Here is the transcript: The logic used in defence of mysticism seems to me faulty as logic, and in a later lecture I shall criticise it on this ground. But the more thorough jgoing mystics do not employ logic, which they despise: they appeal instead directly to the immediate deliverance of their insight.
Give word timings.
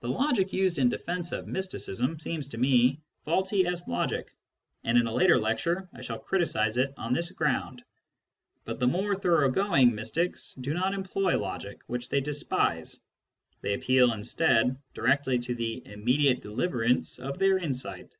The 0.00 0.08
logic 0.08 0.52
used 0.52 0.80
in 0.80 0.88
defence 0.88 1.30
of 1.30 1.46
mysticism 1.46 2.18
seems 2.18 2.48
to 2.48 2.58
me 2.58 2.98
faulty 3.24 3.68
as 3.68 3.86
logic, 3.86 4.34
and 4.82 4.98
in 4.98 5.06
a 5.06 5.14
later 5.14 5.38
lecture 5.38 5.88
I 5.92 6.00
shall 6.00 6.18
criticise 6.18 6.76
it 6.76 6.92
on 6.96 7.12
this 7.14 7.30
ground. 7.30 7.84
But 8.64 8.80
the 8.80 8.88
more 8.88 9.14
thorough 9.14 9.48
jgoing 9.52 9.92
mystics 9.92 10.54
do 10.54 10.74
not 10.74 10.92
employ 10.92 11.38
logic, 11.38 11.82
which 11.86 12.08
they 12.08 12.20
despise: 12.20 12.98
they 13.60 13.74
appeal 13.74 14.12
instead 14.12 14.76
directly 14.92 15.38
to 15.38 15.54
the 15.54 15.86
immediate 15.86 16.42
deliverance 16.42 17.20
of 17.20 17.38
their 17.38 17.58
insight. 17.58 18.16